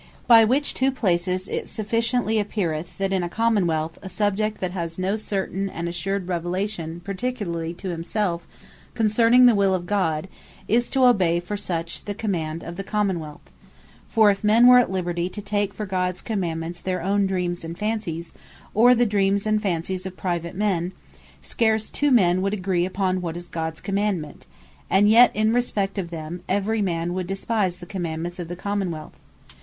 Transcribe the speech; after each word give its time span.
By 0.25 0.43
which 0.45 0.73
two 0.73 0.89
places 0.91 1.47
it 1.47 1.69
sufficiently 1.69 2.39
appeareth, 2.39 2.97
that 2.97 3.13
in 3.13 3.21
a 3.21 3.29
Common 3.29 3.67
wealth, 3.67 3.99
a 4.01 4.09
subject 4.09 4.59
that 4.59 4.71
has 4.71 4.97
no 4.97 5.15
certain 5.15 5.69
and 5.69 5.87
assured 5.87 6.27
Revelation 6.27 7.01
particularly 7.03 7.75
to 7.75 7.89
himself 7.89 8.47
concerning 8.95 9.45
the 9.45 9.53
Will 9.53 9.75
of 9.75 9.85
God, 9.85 10.27
is 10.67 10.89
to 10.89 11.05
obey 11.05 11.39
for 11.39 11.55
such, 11.55 12.05
the 12.05 12.15
Command 12.15 12.63
of 12.63 12.77
the 12.77 12.83
Common 12.83 13.19
wealth: 13.19 13.51
for 14.09 14.31
if 14.31 14.43
men 14.43 14.65
were 14.65 14.79
at 14.79 14.89
liberty, 14.89 15.29
to 15.29 15.39
take 15.39 15.71
for 15.71 15.85
Gods 15.85 16.23
Commandements, 16.23 16.81
their 16.81 17.03
own 17.03 17.27
dreams, 17.27 17.63
and 17.63 17.77
fancies, 17.77 18.33
or 18.73 18.95
the 18.95 19.05
dreams 19.05 19.45
and 19.45 19.61
fancies 19.61 20.07
of 20.07 20.17
private 20.17 20.55
men; 20.55 20.93
scarce 21.43 21.91
two 21.91 22.09
men 22.09 22.41
would 22.41 22.55
agree 22.55 22.87
upon 22.87 23.21
what 23.21 23.37
is 23.37 23.47
Gods 23.47 23.79
Commandement; 23.81 24.47
and 24.89 25.11
yet 25.11 25.29
in 25.35 25.53
respect 25.53 25.99
of 25.99 26.09
them, 26.09 26.41
every 26.49 26.81
man 26.81 27.13
would 27.13 27.27
despise 27.27 27.77
the 27.77 27.85
Commandements 27.85 28.39
of 28.39 28.47
the 28.47 28.55
Common 28.55 28.89
wealth. 28.89 29.13